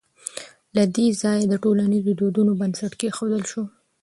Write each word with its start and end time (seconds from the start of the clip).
او 0.03 0.03
له 0.75 0.83
دې 0.95 1.07
ځايه 1.21 1.45
د 1.49 1.53
ټولنيزو 1.63 2.11
دودونو 2.19 2.51
بنسټ 2.59 2.93
کېښودل 2.99 3.43
شو 3.51 3.63